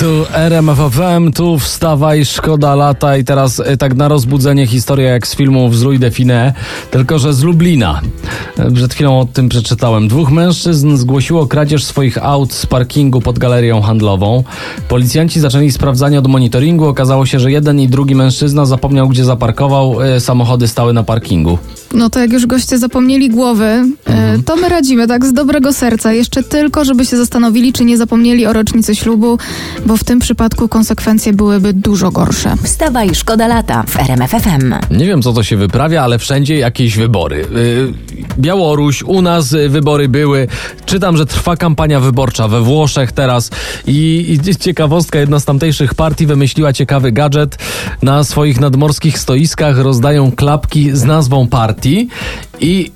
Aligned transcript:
Tu 0.00 0.24
RMFFM, 0.32 1.32
tu 1.32 1.58
wstawaj, 1.58 2.24
szkoda 2.24 2.74
lata 2.74 3.16
i 3.16 3.24
teraz 3.24 3.58
y, 3.58 3.76
tak 3.76 3.94
na 3.94 4.08
rozbudzenie 4.08 4.66
historia 4.66 5.10
jak 5.10 5.26
z 5.26 5.36
filmu 5.36 5.68
Wzrój 5.68 5.98
Define, 5.98 6.52
tylko 6.90 7.18
że 7.18 7.34
z 7.34 7.42
Lublina. 7.42 8.00
Y, 8.58 8.72
Przed 8.72 8.94
chwilą 8.94 9.20
o 9.20 9.24
tym 9.24 9.48
przeczytałem. 9.48 10.08
Dwóch 10.08 10.30
mężczyzn 10.30 10.96
zgłosiło 10.96 11.46
kradzież 11.46 11.84
swoich 11.84 12.24
aut 12.24 12.52
z 12.52 12.66
parkingu 12.66 13.20
pod 13.20 13.38
galerią 13.38 13.80
handlową. 13.82 14.44
Policjanci 14.88 15.40
zaczęli 15.40 15.72
sprawdzanie 15.72 16.18
od 16.18 16.26
monitoringu. 16.26 16.84
Okazało 16.86 17.26
się, 17.26 17.40
że 17.40 17.52
jeden 17.52 17.80
i 17.80 17.88
drugi 17.88 18.14
mężczyzna 18.14 18.66
zapomniał, 18.66 19.08
gdzie 19.08 19.24
zaparkował. 19.24 20.02
Y, 20.16 20.20
Samochody 20.20 20.68
stały 20.68 20.92
na 20.92 21.02
parkingu. 21.02 21.58
No 21.94 22.10
to 22.10 22.20
jak 22.20 22.32
już 22.32 22.46
goście 22.46 22.78
zapomnieli 22.78 23.30
głowy, 23.30 23.64
e, 23.64 24.38
to 24.44 24.56
my 24.56 24.68
radzimy 24.68 25.06
tak 25.06 25.26
z 25.26 25.32
dobrego 25.32 25.72
serca. 25.72 26.12
Jeszcze 26.12 26.42
tylko, 26.42 26.84
żeby 26.84 27.06
się 27.06 27.16
zastanowili, 27.16 27.72
czy 27.72 27.84
nie 27.84 27.96
zapomnieli 27.96 28.46
o 28.46 28.52
rocznicy 28.52 28.94
ślubu, 28.94 29.38
bo 29.88 29.96
w 29.96 30.04
tym 30.04 30.18
przypadku 30.18 30.68
konsekwencje 30.68 31.32
byłyby 31.32 31.72
dużo 31.72 32.10
gorsze. 32.10 32.56
Wstawaj, 32.62 33.14
szkoda 33.14 33.46
lata 33.48 33.82
w 33.82 33.96
RMFFM. 33.96 34.74
Nie 34.90 35.06
wiem, 35.06 35.22
co 35.22 35.32
to 35.32 35.42
się 35.42 35.56
wyprawia, 35.56 36.02
ale 36.02 36.18
wszędzie 36.18 36.56
jakieś 36.56 36.96
wybory. 36.96 37.46
Yy, 37.52 37.92
Białoruś, 38.38 39.02
u 39.02 39.22
nas 39.22 39.52
y, 39.52 39.68
wybory 39.68 40.08
były. 40.08 40.48
Czytam, 40.86 41.16
że 41.16 41.26
trwa 41.26 41.56
kampania 41.56 42.00
wyborcza 42.00 42.48
we 42.48 42.60
Włoszech 42.60 43.12
teraz 43.12 43.50
i, 43.86 44.38
i 44.46 44.56
ciekawostka, 44.56 45.18
jedna 45.18 45.40
z 45.40 45.44
tamtejszych 45.44 45.94
partii 45.94 46.26
wymyśliła 46.26 46.72
ciekawy 46.72 47.12
gadżet. 47.12 47.58
Na 48.02 48.24
swoich 48.24 48.60
nadmorskich 48.60 49.18
stoiskach 49.18 49.78
rozdają 49.78 50.32
klapki 50.32 50.96
z 50.96 51.04
nazwą 51.04 51.46
partii 51.46 52.08
i 52.60 52.92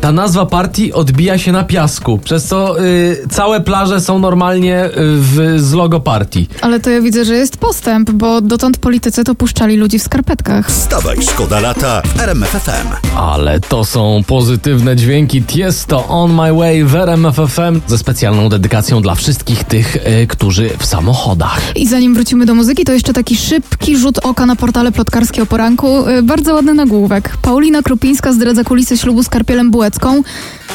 ta 0.00 0.12
nazwa 0.12 0.46
partii 0.46 0.92
odbija 0.92 1.38
się 1.38 1.52
na 1.52 1.64
piasku, 1.64 2.18
przez 2.18 2.44
co 2.44 2.84
y, 2.84 3.16
całe 3.30 3.60
plaże 3.60 4.00
są 4.00 4.18
normalnie 4.18 4.84
y, 4.84 4.90
w, 4.96 5.54
z 5.56 5.72
logo 5.72 6.00
partii. 6.00 6.48
Ale 6.60 6.80
to 6.80 6.90
ja 6.90 7.00
widzę, 7.00 7.24
że 7.24 7.34
jest 7.34 7.56
postęp, 7.56 8.10
bo 8.10 8.40
dotąd 8.40 8.78
politycy 8.78 9.24
to 9.24 9.34
puszczali 9.34 9.76
ludzi 9.76 9.98
w 9.98 10.02
skarpetkach. 10.02 10.68
Wstawaj, 10.68 11.16
szkoda 11.22 11.60
lata 11.60 12.02
w 12.16 12.20
RMFFM. 12.20 13.16
Ale 13.16 13.60
to 13.60 13.84
są 13.84 14.22
pozytywne 14.26 14.96
dźwięki 14.96 15.42
Tiesto 15.42 16.08
On 16.08 16.32
My 16.34 16.52
Way 16.54 16.84
w 16.84 16.94
RMFFM 16.94 17.80
ze 17.86 17.98
specjalną 17.98 18.48
dedykacją 18.48 19.02
dla 19.02 19.14
wszystkich 19.14 19.64
tych, 19.64 19.96
y, 19.96 20.26
którzy 20.26 20.70
w 20.78 20.86
samochodach. 20.86 21.60
I 21.76 21.88
zanim 21.88 22.14
wrócimy 22.14 22.46
do 22.46 22.54
muzyki, 22.54 22.84
to 22.84 22.92
jeszcze 22.92 23.12
taki 23.12 23.36
szybki 23.36 23.96
rzut 23.96 24.18
oka 24.18 24.46
na 24.46 24.56
portale 24.56 24.92
plotkarskie 24.92 25.42
o 25.42 25.46
poranku. 25.46 26.08
Y, 26.08 26.22
Bardzo 26.22 26.54
ładny 26.54 26.74
nagłówek. 26.74 27.36
Paulina 27.42 27.82
Krupińska 27.82 28.32
zdradza 28.32 28.64
kulisy 28.64 28.98
ślubu 28.98 29.22
z 29.22 29.28
Karpielem 29.28 29.70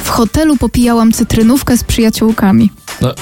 W 0.03 0.09
hotelu 0.09 0.57
popijałam 0.57 1.11
cytrynówkę 1.11 1.77
z 1.77 1.83
przyjaciółkami. 1.83 2.71
No, 3.01 3.13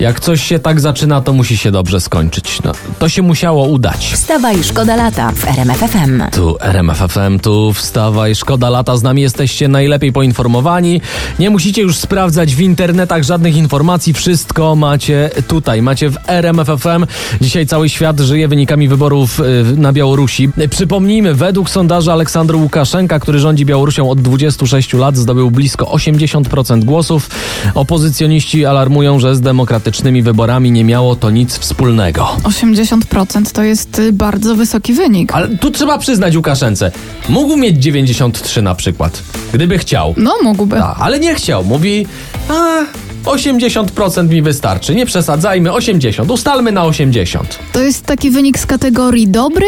jak 0.00 0.20
coś 0.20 0.42
się 0.42 0.58
tak 0.58 0.80
zaczyna, 0.80 1.20
to 1.20 1.32
musi 1.32 1.56
się 1.56 1.70
dobrze 1.70 2.00
skończyć. 2.00 2.62
No, 2.64 2.72
to 2.98 3.08
się 3.08 3.22
musiało 3.22 3.66
udać. 3.66 4.10
Wstawaj, 4.14 4.64
szkoda 4.64 4.96
lata 4.96 5.32
w 5.32 5.44
RMFFM. 5.44 6.22
Tu 6.32 6.56
RMFFM, 6.60 7.38
tu 7.38 7.72
wstawaj, 7.72 8.34
szkoda 8.34 8.70
lata, 8.70 8.96
z 8.96 9.02
nami 9.02 9.22
jesteście 9.22 9.68
najlepiej 9.68 10.12
poinformowani. 10.12 11.00
Nie 11.38 11.50
musicie 11.50 11.82
już 11.82 11.96
sprawdzać 11.96 12.54
w 12.54 12.60
internetach 12.60 13.22
żadnych 13.22 13.56
informacji, 13.56 14.12
wszystko 14.12 14.76
macie 14.76 15.30
tutaj, 15.48 15.82
macie 15.82 16.10
w 16.10 16.16
RMFFM. 16.26 17.06
Dzisiaj 17.40 17.66
cały 17.66 17.88
świat 17.88 18.20
żyje 18.20 18.48
wynikami 18.48 18.88
wyborów 18.88 19.40
y, 19.40 19.44
na 19.76 19.92
Białorusi. 19.92 20.50
Przypomnijmy, 20.70 21.34
według 21.34 21.70
sondażu 21.70 22.10
Aleksandra 22.10 22.56
Łukaszenka, 22.56 23.20
który 23.20 23.38
rządzi 23.38 23.66
Białorusią 23.66 24.10
od 24.10 24.20
26 24.20 24.92
lat, 24.92 25.16
zdobył 25.16 25.50
blisko 25.50 25.84
80% 25.84 26.84
głosów. 26.84 27.30
Opozycjoniści 27.74 28.66
alarmują, 28.66 29.17
że 29.20 29.36
z 29.36 29.40
demokratycznymi 29.40 30.22
wyborami 30.22 30.72
nie 30.72 30.84
miało 30.84 31.16
to 31.16 31.30
nic 31.30 31.58
wspólnego. 31.58 32.28
80% 32.42 33.52
to 33.52 33.62
jest 33.62 33.98
y, 33.98 34.12
bardzo 34.12 34.56
wysoki 34.56 34.92
wynik. 34.92 35.32
Ale 35.34 35.48
tu 35.48 35.70
trzeba 35.70 35.98
przyznać 35.98 36.36
Łukaszence, 36.36 36.92
mógł 37.28 37.56
mieć 37.56 37.82
93 37.82 38.62
na 38.62 38.74
przykład, 38.74 39.22
gdyby 39.52 39.78
chciał. 39.78 40.14
No, 40.16 40.34
mógłby. 40.42 40.82
A, 40.82 40.94
ale 40.94 41.20
nie 41.20 41.34
chciał. 41.34 41.64
Mówi, 41.64 42.06
a 42.48 42.84
80% 43.24 44.28
mi 44.28 44.42
wystarczy, 44.42 44.94
nie 44.94 45.06
przesadzajmy, 45.06 45.72
80, 45.72 46.30
ustalmy 46.30 46.72
na 46.72 46.84
80. 46.84 47.58
To 47.72 47.80
jest 47.80 48.06
taki 48.06 48.30
wynik 48.30 48.58
z 48.58 48.66
kategorii 48.66 49.28
dobry, 49.28 49.66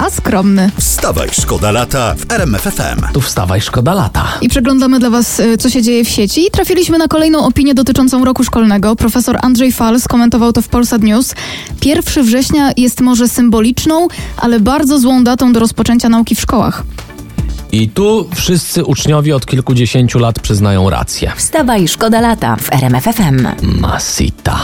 a 0.00 0.10
skromny. 0.10 0.70
Wstawaj, 0.76 1.28
szkoda 1.32 1.70
lata 1.70 2.14
w 2.14 2.32
RMFFM. 2.32 3.12
Tu 3.12 3.20
wstawaj, 3.20 3.60
szkoda 3.60 3.94
lata. 3.94 4.24
I 4.40 4.48
przeglądamy 4.48 4.98
dla 4.98 5.10
Was, 5.10 5.40
y, 5.40 5.58
co 5.58 5.70
się 5.70 5.82
dzieje 5.82 6.04
w 6.04 6.08
sieci. 6.08 6.46
I 6.46 6.50
trafiliśmy 6.50 6.98
na 6.98 7.08
kolejną 7.08 7.46
opinię 7.46 7.74
dotyczącą 7.74 8.24
roku 8.24 8.44
szkolnego. 8.44 8.96
Profesor 8.96 9.38
Andrzej 9.42 9.72
Fal 9.72 10.00
skomentował 10.00 10.52
to 10.52 10.62
w 10.62 10.68
Polsat 10.68 11.02
News. 11.02 11.34
1 11.84 12.24
września 12.24 12.70
jest 12.76 13.00
może 13.00 13.28
symboliczną, 13.28 14.08
ale 14.36 14.60
bardzo 14.60 14.98
złą 14.98 15.24
datą 15.24 15.52
do 15.52 15.60
rozpoczęcia 15.60 16.08
nauki 16.08 16.34
w 16.34 16.40
szkołach. 16.40 16.82
I 17.72 17.88
tu 17.88 18.28
wszyscy 18.34 18.84
uczniowie 18.84 19.36
od 19.36 19.46
kilkudziesięciu 19.46 20.18
lat 20.18 20.40
przyznają 20.40 20.90
rację. 20.90 21.32
Wstawaj, 21.36 21.88
szkoda 21.88 22.20
lata 22.20 22.56
w 22.56 22.72
RMFFM. 22.72 23.46
Masita. 23.62 24.58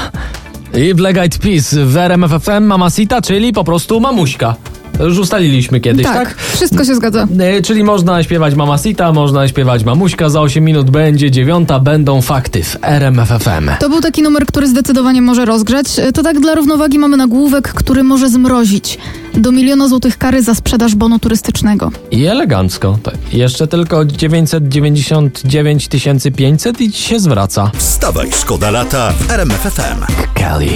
I 0.75 0.95
Black 0.95 1.17
Eyed 1.17 1.39
Peas 1.39 1.75
w 1.75 1.97
RMFFM 1.97 2.65
Mamacita, 2.65 3.23
czyli 3.23 3.53
po 3.53 3.65
prostu 3.65 4.01
mamuśka. 4.01 4.57
To 4.99 5.05
Już 5.07 5.19
ustaliliśmy 5.19 5.81
kiedyś, 5.81 6.05
tak? 6.07 6.37
wszystko 6.37 6.85
się 6.85 6.95
zgadza. 6.95 7.27
E, 7.39 7.63
Czyli 7.63 7.85
można 7.85 8.23
śpiewać 8.23 8.55
Mamacita, 8.55 9.13
można 9.13 9.49
śpiewać 9.49 9.85
Mamuśka, 9.85 10.29
za 10.29 10.41
8 10.41 10.65
minut 10.65 10.91
będzie 10.91 11.31
dziewiąta, 11.31 11.81
będą 11.81 12.23
fakty 12.23 12.63
w 12.63 12.77
RMFFM. 12.83 13.71
To 13.81 13.89
był 13.89 14.01
taki 14.01 14.23
numer, 14.23 14.47
który 14.47 14.69
zdecydowanie 14.69 15.23
może 15.23 15.45
rozgrzać. 15.45 15.99
Y, 15.99 16.13
To 16.13 16.23
tak 16.23 16.41
dla 16.41 16.55
równowagi 16.55 16.99
mamy 16.99 17.17
nagłówek, 17.17 17.69
który 17.75 18.03
może 18.05 18.29
zmrozić. 18.31 18.99
Do 19.35 19.53
miliona 19.53 19.89
złotych 19.89 20.19
kary 20.19 20.43
za 20.43 20.55
sprzedaż 20.55 20.95
bonu 20.95 21.19
turystycznego. 21.19 21.91
I 22.11 22.25
elegancko. 22.27 22.99
To 23.03 23.13
jeszcze 23.33 23.67
tylko 23.67 24.05
999 24.05 25.89
500 26.37 26.81
i 26.81 26.91
ci 26.93 27.03
się 27.03 27.21
zwraca. 27.21 27.71
Wstawaj, 27.77 28.29
szkoda 28.33 28.71
lata 28.71 29.13
w 29.13 29.31
RMFFM. 29.31 30.05
Kelly. 30.35 30.69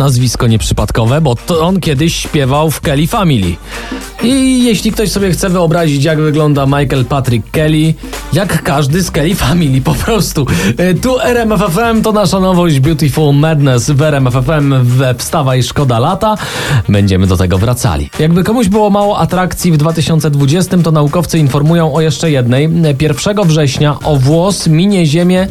Nazwisko 0.00 0.46
nieprzypadkowe, 0.46 1.20
bo 1.20 1.34
to 1.34 1.60
on 1.60 1.80
kiedyś 1.80 2.16
śpiewał 2.16 2.70
w 2.70 2.80
Kelly 2.80 3.06
Family. 3.06 3.56
I 4.22 4.64
jeśli 4.64 4.92
ktoś 4.92 5.10
sobie 5.10 5.30
chce 5.30 5.50
wyobrazić, 5.50 6.04
jak 6.04 6.20
wygląda 6.20 6.66
Michael 6.66 7.04
Patrick 7.04 7.50
Kelly, 7.50 7.94
jak 8.32 8.62
każdy 8.62 9.02
z 9.02 9.10
Kelly 9.10 9.34
Family, 9.34 9.80
po 9.80 9.94
prostu. 9.94 10.46
E, 10.76 10.94
Tu 10.94 11.20
RMFFM 11.20 12.02
to 12.02 12.12
nasza 12.12 12.40
nowość 12.40 12.80
Beautiful 12.80 13.34
Madness 13.34 13.90
w 13.90 14.02
RMFFM 14.02 14.84
we 14.84 15.14
i 15.58 15.62
Szkoda 15.62 15.98
Lata. 15.98 16.36
Będziemy 16.88 17.26
do 17.26 17.36
tego 17.36 17.58
wracali. 17.58 18.10
Jakby 18.18 18.44
komuś 18.44 18.68
było 18.68 18.90
mało 18.90 19.18
atrakcji 19.18 19.72
w 19.72 19.76
2020, 19.76 20.78
to 20.78 20.90
naukowcy 20.90 21.38
informują 21.38 21.94
o 21.94 22.00
jeszcze 22.00 22.30
jednej. 22.30 22.68
1 23.00 23.44
września 23.44 23.96
o 24.04 24.16
włos 24.16 24.66
minie 24.66 25.06
Ziemię 25.06 25.48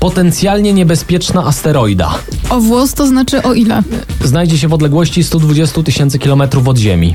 potencjalnie 0.00 0.72
niebezpieczna 0.72 1.44
asteroida. 1.44 2.14
O 2.52 2.60
włos 2.60 2.94
to 2.94 3.06
znaczy 3.06 3.42
o 3.42 3.54
ile? 3.54 3.82
Znajdzie 4.24 4.58
się 4.58 4.68
w 4.68 4.72
odległości 4.72 5.24
120 5.24 5.82
tysięcy 5.82 6.18
kilometrów 6.18 6.68
od 6.68 6.78
Ziemi. 6.78 7.14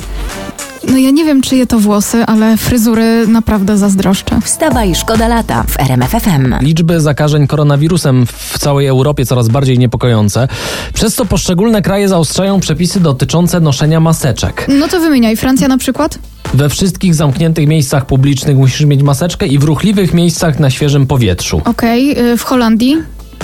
No 0.91 0.97
ja 0.97 1.11
nie 1.11 1.25
wiem, 1.25 1.41
czyje 1.41 1.67
to 1.67 1.79
włosy, 1.79 2.25
ale 2.25 2.57
fryzury 2.57 3.27
naprawdę 3.27 3.77
zazdroszczę. 3.77 4.39
Wstawaj, 4.43 4.95
szkoda 4.95 5.27
lata 5.27 5.63
w 5.63 5.79
RMFFM. 5.79 6.55
Liczby 6.61 7.01
zakażeń 7.01 7.47
koronawirusem 7.47 8.25
w 8.25 8.59
całej 8.59 8.87
Europie 8.87 9.25
coraz 9.25 9.47
bardziej 9.49 9.79
niepokojące. 9.79 10.47
Przez 10.93 11.15
to 11.15 11.25
poszczególne 11.25 11.81
kraje 11.81 12.09
zaostrzają 12.09 12.59
przepisy 12.59 12.99
dotyczące 12.99 13.59
noszenia 13.59 13.99
maseczek. 13.99 14.67
No 14.79 14.87
to 14.87 14.99
wymieniaj. 14.99 15.37
Francja 15.37 15.67
na 15.67 15.77
przykład? 15.77 16.19
We 16.53 16.69
wszystkich 16.69 17.15
zamkniętych 17.15 17.67
miejscach 17.67 18.05
publicznych 18.05 18.57
musisz 18.57 18.85
mieć 18.85 19.03
maseczkę 19.03 19.47
i 19.47 19.59
w 19.59 19.63
ruchliwych 19.63 20.13
miejscach 20.13 20.59
na 20.59 20.69
świeżym 20.69 21.07
powietrzu. 21.07 21.61
Okej. 21.65 22.19
y, 22.33 22.37
W 22.37 22.43
Holandii? 22.43 22.95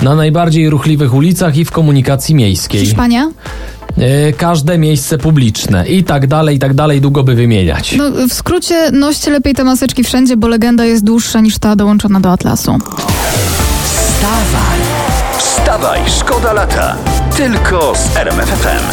Na 0.04 0.14
najbardziej 0.14 0.70
ruchliwych 0.70 1.14
ulicach 1.14 1.56
i 1.56 1.64
w 1.64 1.70
komunikacji 1.70 2.34
miejskiej. 2.34 2.80
Hiszpania? 2.80 3.30
E, 3.98 4.32
każde 4.32 4.78
miejsce 4.78 5.18
publiczne 5.18 5.88
i 5.88 6.04
tak 6.04 6.26
dalej, 6.26 6.56
i 6.56 6.58
tak 6.58 6.74
dalej, 6.74 7.00
długo 7.00 7.22
by 7.22 7.34
wymieniać. 7.34 7.96
No 7.96 8.10
w 8.28 8.32
skrócie 8.32 8.90
noście 8.92 9.30
lepiej 9.30 9.54
te 9.54 9.64
maseczki 9.64 10.04
wszędzie, 10.04 10.36
bo 10.36 10.48
legenda 10.48 10.84
jest 10.84 11.04
dłuższa 11.04 11.40
niż 11.40 11.58
ta 11.58 11.76
dołączona 11.76 12.20
do 12.20 12.32
Atlasu. 12.32 12.78
Wstawaj, 13.84 14.78
Wstawaj, 15.38 16.00
szkoda 16.18 16.52
lata. 16.52 16.96
Tylko 17.36 17.94
z 17.96 18.16
RMFFM. 18.16 18.84